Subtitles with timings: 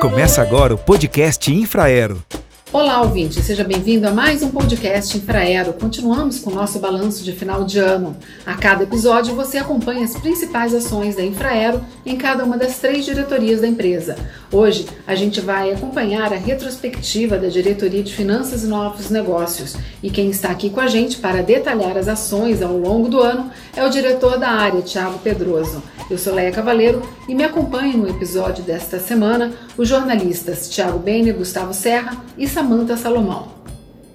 [0.00, 2.24] Começa agora o podcast Infraero.
[2.72, 5.74] Olá, ouvinte, seja bem-vindo a mais um podcast Infraero.
[5.74, 8.16] Continuamos com o nosso balanço de final de ano.
[8.46, 13.04] A cada episódio você acompanha as principais ações da Infraero em cada uma das três
[13.04, 14.16] diretorias da empresa.
[14.50, 19.76] Hoje a gente vai acompanhar a retrospectiva da Diretoria de Finanças e Novos Negócios.
[20.02, 23.50] E quem está aqui com a gente para detalhar as ações ao longo do ano
[23.76, 25.82] é o diretor da área, Tiago Pedroso.
[26.10, 31.32] Eu sou Leia Cavaleiro e me acompanho no episódio desta semana os jornalistas Tiago Bene,
[31.32, 33.52] Gustavo Serra e Samanta Salomão.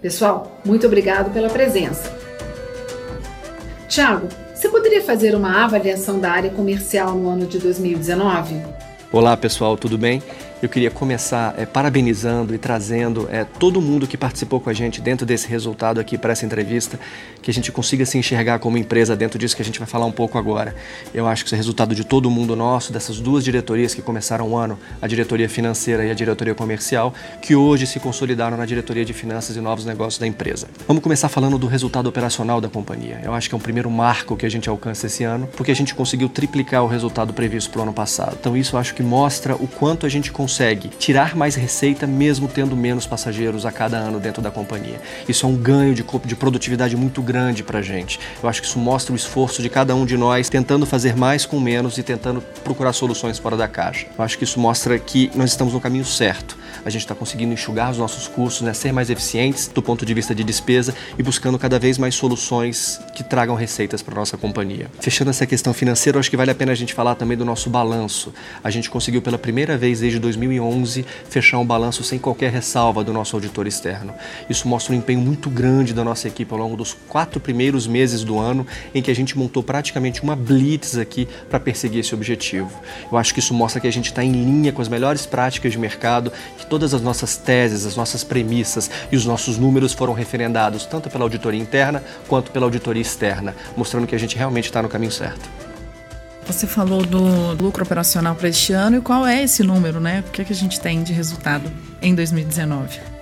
[0.02, 2.14] Pessoal, muito obrigado pela presença.
[3.88, 8.62] Tiago, você poderia fazer uma avaliação da área comercial no ano de 2019?
[9.10, 10.22] Olá pessoal, tudo bem?
[10.66, 15.00] Eu queria começar é, parabenizando e trazendo é, todo mundo que participou com a gente
[15.00, 17.00] dentro desse resultado aqui para essa entrevista,
[17.40, 20.08] que a gente consiga se enxergar como empresa dentro disso que a gente vai falar
[20.08, 20.76] um pouco agora.
[21.14, 24.50] Eu acho que isso é resultado de todo mundo nosso, dessas duas diretorias que começaram
[24.50, 29.06] o ano, a diretoria financeira e a diretoria comercial, que hoje se consolidaram na diretoria
[29.06, 30.68] de finanças e novos negócios da empresa.
[30.88, 33.22] Vamos começar falando do resultado operacional da companhia.
[33.24, 35.76] Eu acho que é um primeiro marco que a gente alcança esse ano, porque a
[35.76, 38.36] gente conseguiu triplicar o resultado previsto para o ano passado.
[38.40, 42.08] Então isso eu acho que mostra o quanto a gente consegue consegue tirar mais receita
[42.08, 45.02] mesmo tendo menos passageiros a cada ano dentro da companhia.
[45.28, 48.18] Isso é um ganho de, de produtividade muito grande para a gente.
[48.42, 51.46] Eu acho que isso mostra o esforço de cada um de nós tentando fazer mais
[51.46, 54.08] com menos e tentando procurar soluções fora da caixa.
[54.18, 56.58] Eu acho que isso mostra que nós estamos no caminho certo.
[56.86, 60.14] A gente está conseguindo enxugar os nossos custos, né, ser mais eficientes do ponto de
[60.14, 64.88] vista de despesa e buscando cada vez mais soluções que tragam receitas para nossa companhia.
[65.00, 67.72] Fechando essa questão financeira, acho que vale a pena a gente falar também do nosso
[67.72, 68.32] balanço.
[68.64, 73.12] A gente conseguiu pela primeira vez desde 2011 fechar um balanço sem qualquer ressalva do
[73.12, 74.14] nosso auditor externo.
[74.48, 78.24] Isso mostra um empenho muito grande da nossa equipe ao longo dos quatro primeiros meses
[78.24, 82.72] do ano, em que a gente montou praticamente uma blitz aqui para perseguir esse objetivo.
[83.12, 85.72] Eu acho que isso mostra que a gente está em linha com as melhores práticas
[85.72, 90.12] de mercado, que todas as nossas teses, as nossas premissas e os nossos números foram
[90.12, 94.82] referendados tanto pela auditoria interna quanto pela auditoria externa, mostrando que a gente realmente está
[94.82, 95.50] no caminho certo.
[96.46, 100.22] Você falou do lucro operacional para este ano e qual é esse número, né?
[100.28, 101.72] O que, é que a gente tem de resultado
[102.02, 103.15] em 2019?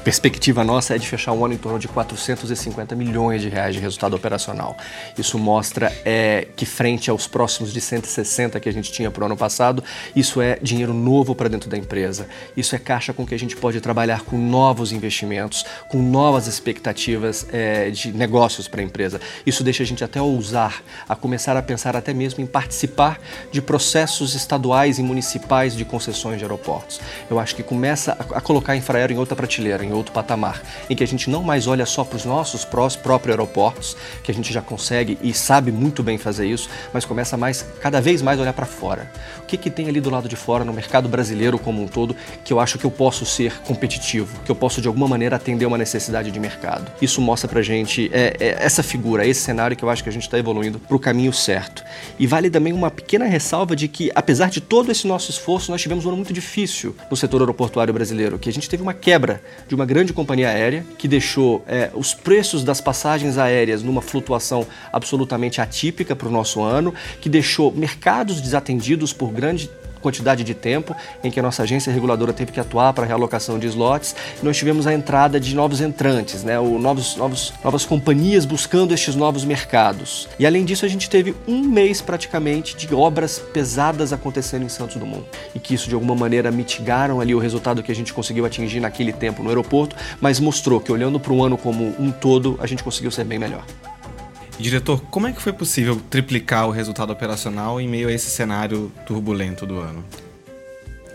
[0.00, 3.80] Perspectiva nossa é de fechar um ano em torno de 450 milhões de reais de
[3.80, 4.76] resultado operacional.
[5.16, 9.26] Isso mostra é, que frente aos próximos de 160 que a gente tinha para o
[9.26, 9.82] ano passado,
[10.14, 12.26] isso é dinheiro novo para dentro da empresa.
[12.56, 17.46] Isso é caixa com que a gente pode trabalhar com novos investimentos, com novas expectativas
[17.52, 19.20] é, de negócios para a empresa.
[19.46, 23.20] Isso deixa a gente até ousar a começar a pensar até mesmo em participar
[23.50, 27.00] de processos estaduais e municipais de concessões de aeroportos.
[27.30, 30.62] Eu acho que começa a, a colocar a Infraero em outra prateleira, em outro patamar,
[30.88, 34.34] em que a gente não mais olha só para os nossos próprios aeroportos, que a
[34.34, 38.38] gente já consegue e sabe muito bem fazer isso, mas começa mais, cada vez mais
[38.40, 39.10] olhar para fora.
[39.40, 42.16] O que, que tem ali do lado de fora, no mercado brasileiro como um todo,
[42.44, 45.66] que eu acho que eu posso ser competitivo, que eu posso de alguma maneira atender
[45.66, 46.90] uma necessidade de mercado.
[47.00, 50.12] Isso mostra para gente é, é, essa figura, esse cenário que eu acho que a
[50.12, 51.84] gente está evoluindo para o caminho certo.
[52.18, 55.80] E vale também uma pequena ressalva de que, apesar de todo esse nosso esforço, nós
[55.80, 59.42] tivemos um ano muito difícil no setor aeroportuário brasileiro, que a gente teve uma quebra
[59.72, 64.66] de uma grande companhia aérea que deixou é, os preços das passagens aéreas numa flutuação
[64.92, 69.70] absolutamente atípica para o nosso ano, que deixou mercados desatendidos por grande
[70.02, 73.58] quantidade de tempo em que a nossa agência reguladora teve que atuar para a realocação
[73.58, 74.14] de slots.
[74.42, 76.58] Nós tivemos a entrada de novos entrantes, né?
[76.58, 80.28] o, novos, novos, novas companhias buscando estes novos mercados.
[80.38, 84.96] E além disso, a gente teve um mês praticamente de obras pesadas acontecendo em Santos
[84.96, 85.24] Dumont.
[85.54, 88.80] E que isso de alguma maneira mitigaram ali o resultado que a gente conseguiu atingir
[88.80, 92.66] naquele tempo no aeroporto, mas mostrou que olhando para o ano como um todo, a
[92.66, 93.64] gente conseguiu ser bem melhor.
[94.58, 98.92] Diretor, como é que foi possível triplicar o resultado operacional em meio a esse cenário
[99.06, 100.04] turbulento do ano?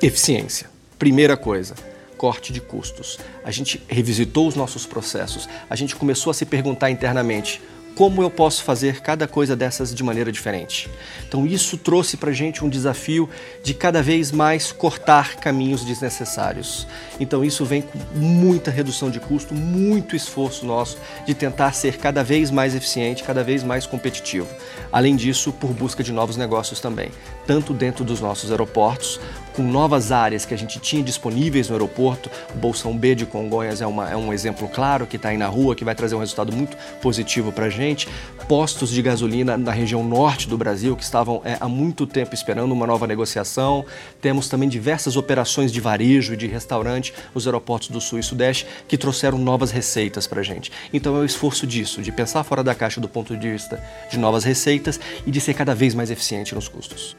[0.02, 0.70] Eficiência.
[1.00, 1.76] Primeira coisa,
[2.18, 3.20] corte de custos.
[3.44, 5.48] A gente revisitou os nossos processos.
[5.70, 7.62] A gente começou a se perguntar internamente:
[7.98, 10.88] como eu posso fazer cada coisa dessas de maneira diferente.
[11.28, 13.28] Então isso trouxe para a gente um desafio
[13.64, 16.88] de cada vez mais cortar caminhos desnecessários.
[17.20, 22.24] Então isso vem com muita redução de custo, muito esforço nosso de tentar ser cada
[22.24, 24.48] vez mais eficiente, cada vez mais competitivo.
[24.92, 27.10] Além disso, por busca de novos negócios também,
[27.48, 29.20] tanto dentro dos nossos aeroportos
[29.58, 32.30] com novas áreas que a gente tinha disponíveis no aeroporto.
[32.54, 35.48] O Bolsão B de Congonhas é, uma, é um exemplo claro que está aí na
[35.48, 38.08] rua, que vai trazer um resultado muito positivo para a gente.
[38.48, 42.72] Postos de gasolina na região norte do Brasil, que estavam é, há muito tempo esperando
[42.72, 43.84] uma nova negociação.
[44.22, 48.68] Temos também diversas operações de varejo e de restaurante nos aeroportos do Sul e Sudeste
[48.88, 50.72] que trouxeram novas receitas para a gente.
[50.94, 54.20] Então é o esforço disso, de pensar fora da caixa do ponto de vista de
[54.20, 57.18] novas receitas e de ser cada vez mais eficiente nos custos.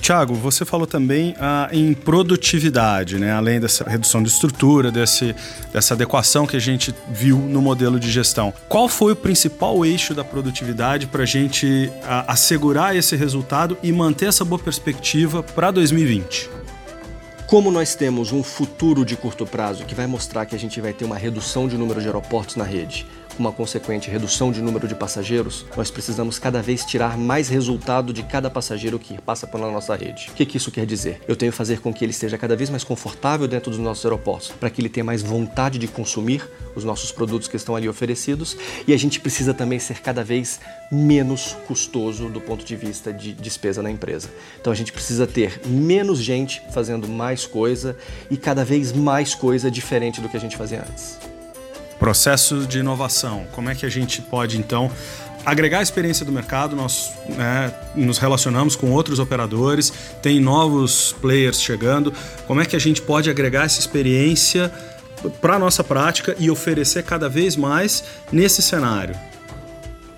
[0.00, 3.32] Tiago, você falou também ah, em produtividade, né?
[3.32, 5.34] além dessa redução de estrutura, desse,
[5.72, 8.52] dessa adequação que a gente viu no modelo de gestão.
[8.68, 13.92] Qual foi o principal eixo da produtividade para a gente ah, assegurar esse resultado e
[13.92, 16.50] manter essa boa perspectiva para 2020?
[17.46, 20.92] Como nós temos um futuro de curto prazo que vai mostrar que a gente vai
[20.92, 24.86] ter uma redução de número de aeroportos na rede, com uma consequente redução de número
[24.86, 29.70] de passageiros, nós precisamos cada vez tirar mais resultado de cada passageiro que passa pela
[29.70, 30.28] nossa rede.
[30.30, 31.20] O que, que isso quer dizer?
[31.26, 34.04] Eu tenho que fazer com que ele esteja cada vez mais confortável dentro dos nossos
[34.04, 37.88] aeroportos, para que ele tenha mais vontade de consumir os nossos produtos que estão ali
[37.88, 38.56] oferecidos,
[38.86, 40.60] e a gente precisa também ser cada vez
[40.90, 44.28] menos custoso do ponto de vista de despesa na empresa.
[44.60, 47.96] Então a gente precisa ter menos gente fazendo mais coisa
[48.30, 51.29] e cada vez mais coisa diferente do que a gente fazia antes
[52.00, 53.46] processos de inovação.
[53.52, 54.90] Como é que a gente pode, então,
[55.44, 56.74] agregar a experiência do mercado?
[56.74, 59.92] Nós né, nos relacionamos com outros operadores,
[60.22, 62.12] tem novos players chegando.
[62.46, 64.72] Como é que a gente pode agregar essa experiência
[65.40, 69.29] para a nossa prática e oferecer cada vez mais nesse cenário?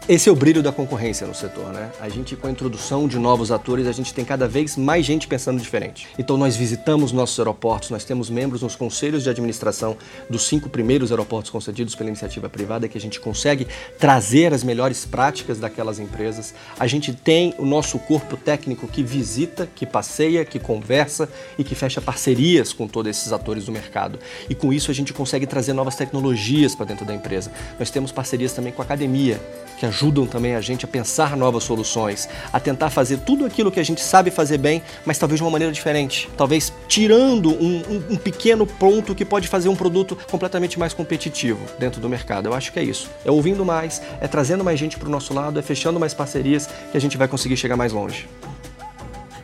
[0.09, 1.89] Esse é o brilho da concorrência no setor, né?
[2.01, 5.29] A gente, com a introdução de novos atores, a gente tem cada vez mais gente
[5.29, 6.09] pensando diferente.
[6.19, 9.97] Então, nós visitamos nossos aeroportos, nós temos membros nos conselhos de administração
[10.29, 15.05] dos cinco primeiros aeroportos concedidos pela iniciativa privada, que a gente consegue trazer as melhores
[15.05, 16.53] práticas daquelas empresas.
[16.81, 21.77] A gente tem o nosso corpo técnico que visita, que passeia, que conversa e que
[21.77, 24.19] fecha parcerias com todos esses atores do mercado.
[24.51, 27.53] E com isso, a gente consegue trazer novas tecnologias para dentro da empresa.
[27.79, 29.41] Nós temos parcerias também com a academia,
[29.79, 33.79] que ajudam também a gente a pensar novas soluções, a tentar fazer tudo aquilo que
[33.79, 36.31] a gente sabe fazer bem, mas talvez de uma maneira diferente.
[36.37, 41.61] Talvez tirando um, um, um pequeno ponto que pode fazer um produto completamente mais competitivo
[41.79, 42.49] dentro do mercado.
[42.49, 43.11] Eu acho que é isso.
[43.25, 46.69] É ouvindo mais, é trazendo mais gente para o nosso lado, é fechando mais parcerias
[46.91, 48.27] que a gente vai conseguir chegar mais longe.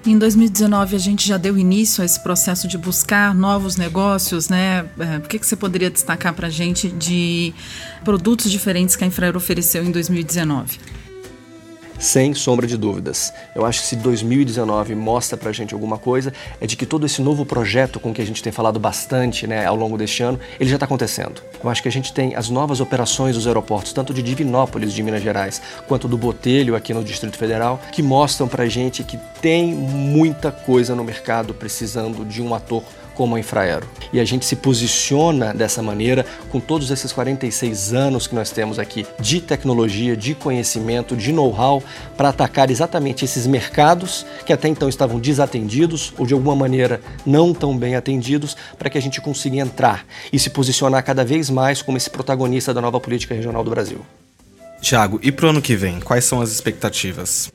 [0.08, 4.88] Em 2019 a gente já deu início a esse processo de buscar novos negócios, né?
[4.98, 7.52] É, o que, que você poderia destacar para a gente de
[8.02, 10.78] produtos diferentes que a Infraero ofereceu em 2019?
[11.98, 13.32] Sem sombra de dúvidas.
[13.54, 17.20] Eu acho que se 2019 mostra pra gente alguma coisa, é de que todo esse
[17.20, 20.70] novo projeto com que a gente tem falado bastante né, ao longo deste ano, ele
[20.70, 21.42] já está acontecendo.
[21.62, 25.02] Eu acho que a gente tem as novas operações dos aeroportos, tanto de Divinópolis, de
[25.02, 29.74] Minas Gerais, quanto do Botelho, aqui no Distrito Federal, que mostram pra gente que tem
[29.74, 32.82] muita coisa no mercado precisando de um ator
[33.18, 33.84] como a Infraero.
[34.12, 38.78] E a gente se posiciona dessa maneira com todos esses 46 anos que nós temos
[38.78, 41.82] aqui de tecnologia, de conhecimento, de know-how
[42.16, 47.52] para atacar exatamente esses mercados que até então estavam desatendidos ou de alguma maneira não
[47.52, 51.82] tão bem atendidos, para que a gente consiga entrar e se posicionar cada vez mais
[51.82, 54.06] como esse protagonista da nova política regional do Brasil.
[54.80, 57.50] Tiago, e para o ano que vem, quais são as expectativas?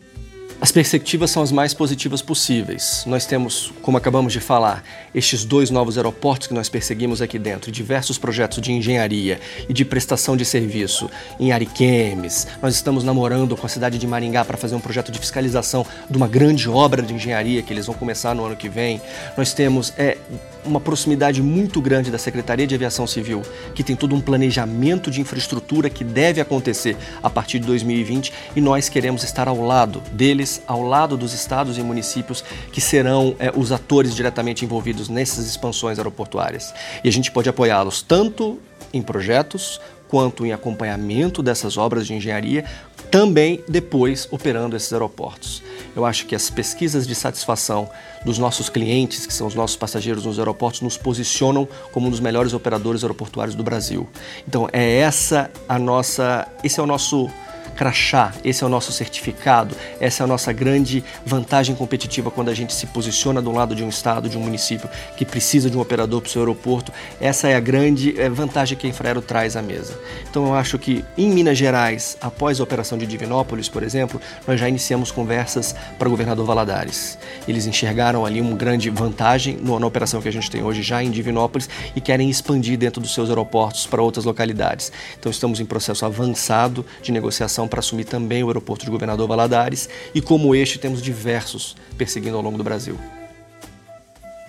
[0.63, 3.04] As perspectivas são as mais positivas possíveis.
[3.06, 4.81] Nós temos, como acabamos de falar,
[5.13, 9.83] estes dois novos aeroportos que nós perseguimos aqui dentro, diversos projetos de engenharia e de
[9.83, 12.48] prestação de serviço em Ariquemes.
[12.62, 16.15] Nós estamos namorando com a cidade de Maringá para fazer um projeto de fiscalização de
[16.15, 19.01] uma grande obra de engenharia que eles vão começar no ano que vem.
[19.36, 20.18] Nós temos é,
[20.65, 23.42] uma proximidade muito grande da Secretaria de Aviação Civil,
[23.74, 28.62] que tem todo um planejamento de infraestrutura que deve acontecer a partir de 2020 e
[28.62, 33.51] nós queremos estar ao lado deles, ao lado dos estados e municípios que serão é,
[33.55, 36.74] os atores diretamente envolvidos nessas expansões aeroportuárias.
[37.03, 38.60] E a gente pode apoiá-los tanto
[38.93, 39.79] em projetos
[40.13, 42.65] quanto em acompanhamento dessas obras de engenharia,
[43.13, 45.62] também depois operando esses aeroportos.
[45.96, 47.88] Eu acho que as pesquisas de satisfação
[48.25, 52.20] dos nossos clientes, que são os nossos passageiros nos aeroportos, nos posicionam como um dos
[52.20, 54.10] melhores operadores aeroportuários do Brasil.
[54.48, 57.29] Então é essa a nossa, esse é o nosso
[57.75, 62.53] crachá, esse é o nosso certificado, essa é a nossa grande vantagem competitiva quando a
[62.53, 65.82] gente se posiciona do lado de um estado, de um município que precisa de um
[65.82, 66.92] operador para o seu aeroporto.
[67.20, 70.00] Essa é a grande eh, vantagem que a Infraero traz à mesa.
[70.30, 74.60] Então eu acho que em Minas Gerais, após a operação de Divinópolis, por exemplo, nós
[74.60, 77.18] já iniciamos conversas para o governador Valadares.
[77.48, 81.12] Eles enxergaram ali uma grande vantagem na operação que a gente tem hoje já em
[81.12, 84.92] Divinópolis e querem expandir dentro dos seus aeroportos para outras localidades.
[85.20, 89.89] Então estamos em processo avançado de negociação para assumir também o aeroporto de Governador Valadares
[90.13, 92.98] e como este temos diversos perseguindo ao longo do Brasil.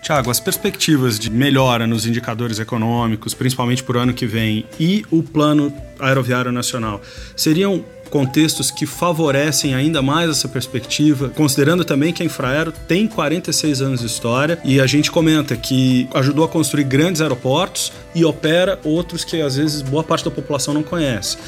[0.04, 5.02] Tiago, as perspectivas de melhora nos indicadores econômicos, principalmente para o ano que vem, e
[5.10, 7.00] o plano aeroviário nacional,
[7.34, 13.80] seriam contextos que favorecem ainda mais essa perspectiva, considerando também que a Infraero tem 46
[13.80, 18.78] anos de história e a gente comenta que ajudou a construir grandes aeroportos e opera
[18.84, 21.38] outros que às vezes boa parte da população não conhece.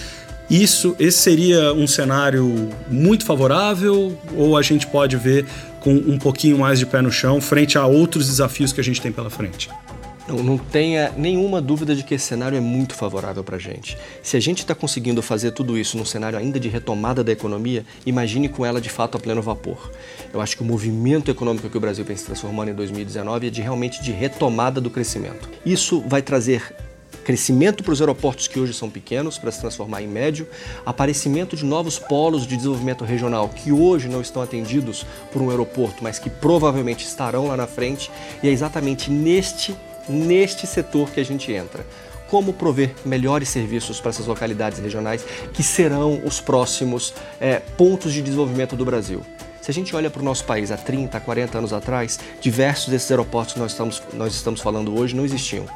[0.48, 5.44] Isso, esse seria um cenário muito favorável ou a gente pode ver
[5.80, 9.00] com um pouquinho mais de pé no chão frente a outros desafios que a gente
[9.00, 9.68] tem pela frente?
[10.28, 13.96] Não, não tenha nenhuma dúvida de que esse cenário é muito favorável para a gente.
[14.22, 17.84] Se a gente está conseguindo fazer tudo isso num cenário ainda de retomada da economia,
[18.04, 19.90] imagine com ela de fato a pleno vapor.
[20.34, 23.50] Eu acho que o movimento econômico que o Brasil vem se transformando em 2019 é
[23.50, 25.48] de realmente de retomada do crescimento.
[25.64, 26.74] Isso vai trazer
[27.26, 30.46] crescimento para os aeroportos que hoje são pequenos para se transformar em médio,
[30.86, 36.04] aparecimento de novos polos de desenvolvimento regional que hoje não estão atendidos por um aeroporto,
[36.04, 38.12] mas que provavelmente estarão lá na frente,
[38.44, 39.76] e é exatamente neste
[40.08, 41.84] neste setor que a gente entra.
[42.30, 48.22] Como prover melhores serviços para essas localidades regionais que serão os próximos é, pontos de
[48.22, 49.20] desenvolvimento do Brasil.
[49.60, 53.10] Se a gente olha para o nosso país há 30, 40 anos atrás, diversos desses
[53.10, 55.66] aeroportos que nós estamos, nós estamos falando hoje não existiam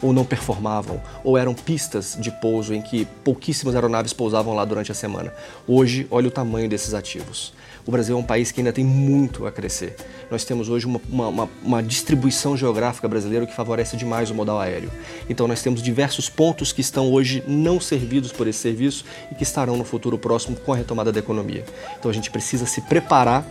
[0.00, 4.92] ou não performavam, ou eram pistas de pouso em que pouquíssimas aeronaves pousavam lá durante
[4.92, 5.32] a semana.
[5.66, 7.52] Hoje, olha o tamanho desses ativos.
[7.88, 9.96] O Brasil é um país que ainda tem muito a crescer.
[10.30, 14.90] Nós temos hoje uma, uma, uma distribuição geográfica brasileira que favorece demais o modal aéreo.
[15.26, 19.42] Então, nós temos diversos pontos que estão hoje não servidos por esse serviço e que
[19.42, 21.64] estarão no futuro próximo com a retomada da economia.
[21.98, 23.42] Então, a gente precisa se preparar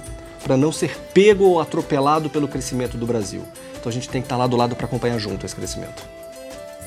[0.44, 3.42] para não ser pego ou atropelado pelo crescimento do Brasil.
[3.80, 6.08] Então, a gente tem que estar lá do lado para acompanhar junto esse crescimento.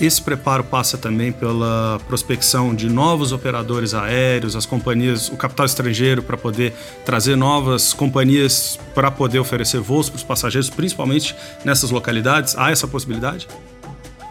[0.00, 6.22] Esse preparo passa também pela prospecção de novos operadores aéreos, as companhias, o capital estrangeiro
[6.22, 6.72] para poder
[7.04, 12.56] trazer novas companhias para poder oferecer voos para os passageiros, principalmente nessas localidades.
[12.56, 13.46] Há essa possibilidade?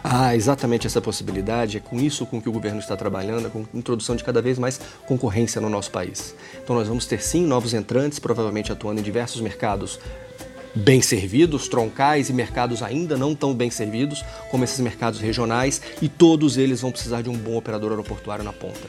[0.02, 1.76] Há exatamente essa possibilidade.
[1.76, 4.58] É com isso com que o governo está trabalhando, com a introdução de cada vez
[4.58, 6.34] mais concorrência no nosso país.
[6.60, 10.00] Então nós vamos ter sim novos entrantes, provavelmente atuando em diversos mercados
[10.74, 16.08] bem servidos, troncais e mercados ainda não tão bem servidos, como esses mercados regionais, e
[16.08, 18.88] todos eles vão precisar de um bom operador aeroportuário na ponta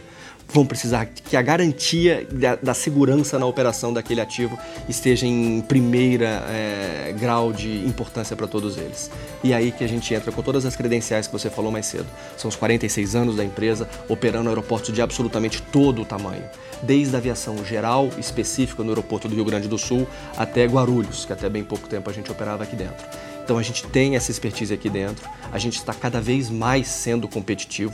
[0.53, 6.46] vão precisar que a garantia da, da segurança na operação daquele ativo esteja em primeira
[6.50, 9.10] é, grau de importância para todos eles.
[9.43, 12.08] E aí que a gente entra com todas as credenciais que você falou mais cedo.
[12.38, 16.43] São os 46 anos da empresa operando aeroportos de absolutamente todo o tamanho,
[16.84, 20.05] desde a aviação geral específica no aeroporto do Rio Grande do Sul
[20.36, 23.05] até Guarulhos, que até bem pouco tempo a gente operava aqui dentro.
[23.43, 27.27] Então a gente tem essa expertise aqui dentro, a gente está cada vez mais sendo
[27.27, 27.93] competitivo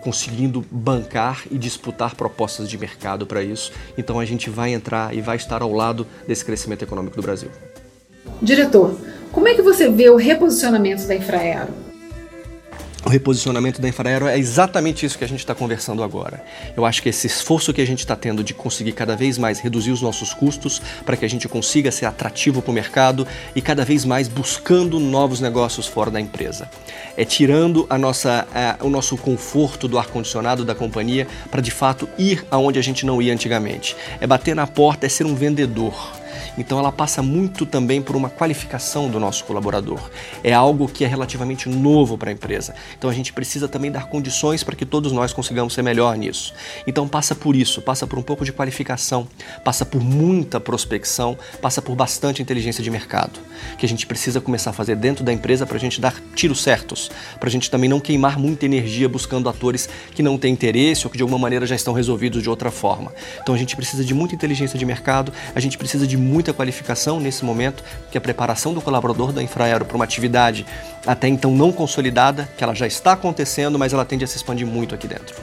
[0.00, 3.72] conseguindo bancar e disputar propostas de mercado para isso.
[3.96, 7.50] Então a gente vai entrar e vai estar ao lado desse crescimento econômico do Brasil.
[8.42, 8.96] Diretor,
[9.32, 11.89] como é que você vê o reposicionamento da Infraero?
[13.04, 16.42] O reposicionamento da Infraero é exatamente isso que a gente está conversando agora.
[16.76, 19.58] Eu acho que esse esforço que a gente está tendo de conseguir cada vez mais
[19.58, 23.62] reduzir os nossos custos para que a gente consiga ser atrativo para o mercado e
[23.62, 26.70] cada vez mais buscando novos negócios fora da empresa.
[27.16, 28.46] É tirando a nossa,
[28.80, 33.20] o nosso conforto do ar-condicionado da companhia para de fato ir aonde a gente não
[33.22, 33.96] ia antigamente.
[34.20, 36.19] É bater na porta, é ser um vendedor
[36.56, 40.00] então ela passa muito também por uma qualificação do nosso colaborador.
[40.42, 42.74] É algo que é relativamente novo para a empresa.
[42.96, 46.52] Então a gente precisa também dar condições para que todos nós consigamos ser melhor nisso.
[46.86, 49.26] Então passa por isso, passa por um pouco de qualificação,
[49.64, 53.40] passa por muita prospecção, passa por bastante inteligência de mercado,
[53.78, 56.62] que a gente precisa começar a fazer dentro da empresa para a gente dar tiros
[56.62, 61.06] certos, para a gente também não queimar muita energia buscando atores que não têm interesse
[61.06, 63.12] ou que de alguma maneira já estão resolvidos de outra forma.
[63.42, 67.18] Então a gente precisa de muita inteligência de mercado, a gente precisa de muita qualificação
[67.18, 70.64] nesse momento, que a preparação do colaborador da Infraero para uma atividade
[71.06, 74.66] até então não consolidada, que ela já está acontecendo, mas ela tende a se expandir
[74.66, 75.34] muito aqui dentro.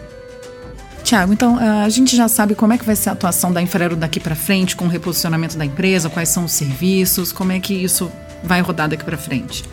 [1.04, 3.96] Tiago, então a gente já sabe como é que vai ser a atuação da Infraero
[3.96, 7.74] daqui para frente, com o reposicionamento da empresa, quais são os serviços, como é que
[7.74, 8.12] isso
[8.44, 9.64] vai rodar daqui para frente.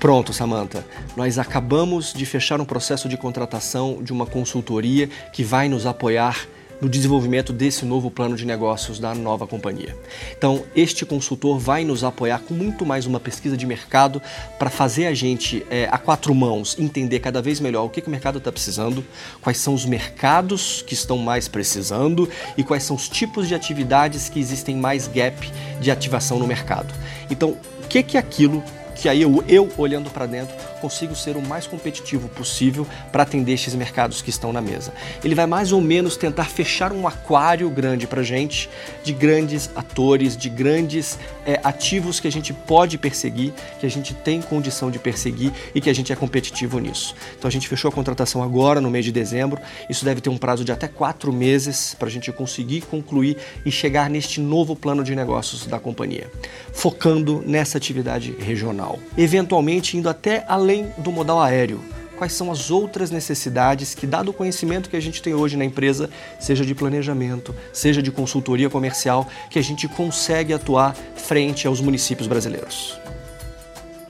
[0.00, 0.84] Pronto, Samantha.
[1.16, 6.46] Nós acabamos de fechar um processo de contratação de uma consultoria que vai nos apoiar
[6.80, 9.96] no desenvolvimento desse novo plano de negócios da nova companhia.
[10.36, 14.20] Então, este consultor vai nos apoiar com muito mais uma pesquisa de mercado
[14.58, 18.08] para fazer a gente, é, a quatro mãos, entender cada vez melhor o que, que
[18.08, 19.04] o mercado está precisando,
[19.40, 24.28] quais são os mercados que estão mais precisando e quais são os tipos de atividades
[24.28, 25.50] que existem mais gap
[25.80, 26.92] de ativação no mercado.
[27.30, 28.62] Então, o que, que é aquilo
[28.94, 33.52] que aí eu, eu olhando para dentro, consigo ser o mais competitivo possível para atender
[33.52, 34.92] esses mercados que estão na mesa.
[35.22, 38.68] Ele vai mais ou menos tentar fechar um aquário grande para gente,
[39.02, 44.14] de grandes atores, de grandes é, ativos que a gente pode perseguir, que a gente
[44.14, 47.14] tem condição de perseguir e que a gente é competitivo nisso.
[47.38, 49.60] Então a gente fechou a contratação agora no mês de dezembro.
[49.88, 53.70] Isso deve ter um prazo de até quatro meses para a gente conseguir concluir e
[53.70, 56.30] chegar neste novo plano de negócios da companhia,
[56.72, 61.84] focando nessa atividade regional eventualmente indo até além do modal aéreo,
[62.16, 65.64] quais são as outras necessidades que, dado o conhecimento que a gente tem hoje na
[65.64, 66.08] empresa,
[66.40, 72.26] seja de planejamento, seja de consultoria comercial, que a gente consegue atuar frente aos municípios
[72.26, 72.98] brasileiros.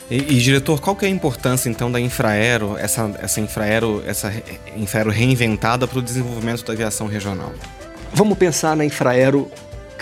[0.09, 4.33] E, e, diretor, qual que é a importância então da Infraero, essa, essa Infraero, essa
[4.77, 7.53] Infraero reinventada para o desenvolvimento da aviação regional?
[8.13, 9.51] Vamos pensar na Infraero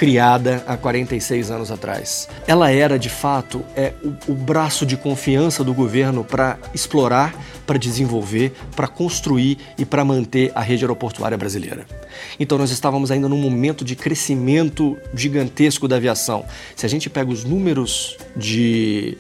[0.03, 2.29] criada há 46 anos atrás.
[2.45, 7.33] Ela era, de fato, é, o, o braço de confiança do governo para explorar,
[7.65, 11.87] para desenvolver, para construir e para manter a rede aeroportuária brasileira.
[12.41, 16.45] Então nós estávamos ainda num momento de crescimento gigantesco da aviação.
[16.75, 19.17] Se a gente pega os números de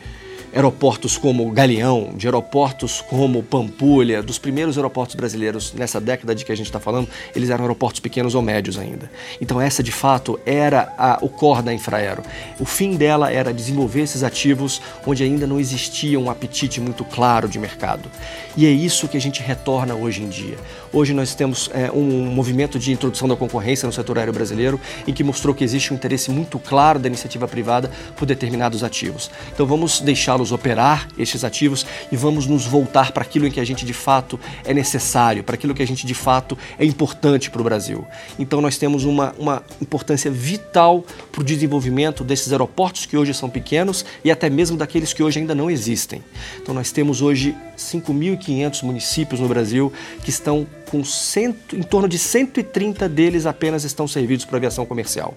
[0.55, 6.53] aeroportos como Galeão, de aeroportos como Pampulha, dos primeiros aeroportos brasileiros nessa década de que
[6.53, 9.11] a gente está falando, eles eram aeroportos pequenos ou médios ainda.
[9.41, 12.23] Então essa de fato era a, o core da Infraero.
[12.61, 17.49] O fim dela era desenvolver esses ativos onde ainda não existia um apetite muito claro
[17.49, 18.11] de mercado.
[18.57, 20.59] E é isso que a gente retorna hoje em dia.
[20.95, 25.13] Hoje nós temos é, um movimento de introdução da concorrência no setor aéreo brasileiro em
[25.15, 29.31] que mostrou que existe um interesse muito claro da iniciativa privada por determinados ativos.
[29.55, 33.65] Então vamos deixá-los operar estes ativos e vamos nos voltar para aquilo em que a
[33.65, 37.63] gente de fato é necessário, para aquilo que a gente de fato é importante para
[37.63, 38.07] o Brasil.
[38.39, 43.49] Então nós temos uma, uma importância vital para o desenvolvimento desses aeroportos que hoje são
[43.49, 46.23] pequenos e até mesmo daqueles que hoje ainda não existem.
[46.61, 49.91] Então nós temos hoje 5.500 municípios no Brasil
[50.23, 55.35] que estão com cento, em torno de 130 deles apenas estão servidos para aviação comercial.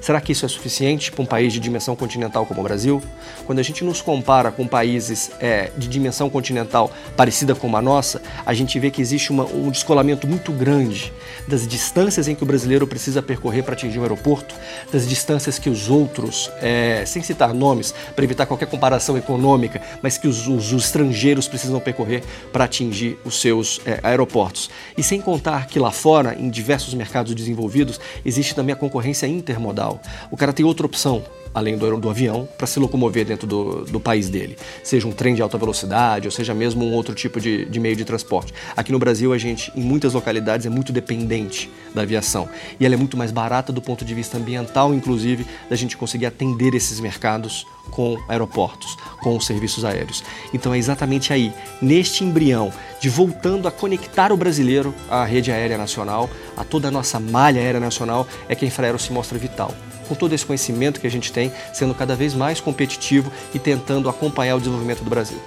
[0.00, 3.00] Será que isso é suficiente para um país de dimensão continental como o Brasil?
[3.46, 8.20] Quando a gente nos compara com países é, de dimensão continental parecida com a nossa,
[8.44, 11.12] a gente vê que existe uma, um descolamento muito grande
[11.46, 14.56] das distâncias em que o brasileiro precisa percorrer para atingir um aeroporto,
[14.92, 20.18] das distâncias que os outros, é, sem citar nomes, para evitar qualquer comparação econômica, mas
[20.18, 24.68] que os, os, os estrangeiros precisam percorrer para atingir os seus é, aeroportos.
[24.96, 30.00] E sem contar que lá fora, em diversos mercados desenvolvidos, existe também a concorrência intermodal.
[30.30, 31.22] O cara tem outra opção,
[31.54, 34.56] além do, do avião, para se locomover dentro do, do, país dele.
[34.82, 37.96] Seja um trem de alta velocidade, ou seja mesmo um outro tipo de, de, meio
[37.96, 38.52] de transporte.
[38.76, 42.48] Aqui no Brasil, a gente, em muitas localidades, é muito dependente da aviação.
[42.78, 46.26] E ela é muito mais barata do ponto de vista ambiental, inclusive, da gente conseguir
[46.26, 50.22] atender esses mercados com aeroportos, com os serviços aéreos.
[50.52, 55.78] Então é exatamente aí, neste embrião, de voltando a conectar o brasileiro à rede aérea
[55.78, 59.72] nacional, a toda a nossa malha aérea nacional, é que a Infraero se mostra vital
[60.06, 64.08] com todo esse conhecimento que a gente tem, sendo cada vez mais competitivo e tentando
[64.08, 65.38] acompanhar o desenvolvimento do Brasil.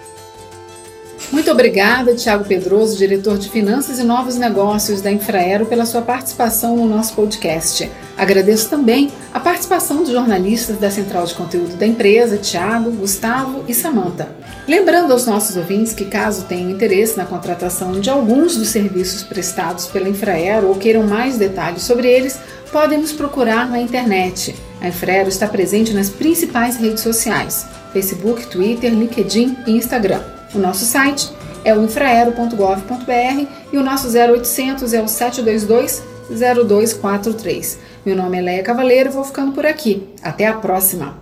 [1.31, 6.75] Muito obrigada, Tiago Pedroso, diretor de Finanças e Novos Negócios da Infraero, pela sua participação
[6.75, 7.89] no nosso podcast.
[8.17, 13.75] Agradeço também a participação dos jornalistas da Central de Conteúdo da empresa, Tiago, Gustavo e
[13.75, 14.27] Samanta.
[14.67, 19.85] Lembrando aos nossos ouvintes que, caso tenham interesse na contratação de alguns dos serviços prestados
[19.85, 22.39] pela Infraero ou queiram mais detalhes sobre eles,
[22.71, 24.55] podem nos procurar na internet.
[24.81, 30.38] A Infraero está presente nas principais redes sociais: Facebook, Twitter, LinkedIn e Instagram.
[30.53, 31.31] O nosso site
[31.63, 37.79] é o infraero.gov.br e o nosso 0800 é o 722 0243.
[38.05, 40.07] Meu nome é Leia Cavaleiro e vou ficando por aqui.
[40.21, 41.17] Até a próxima!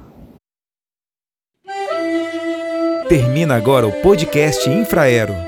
[3.07, 5.46] Termina agora o podcast Infraero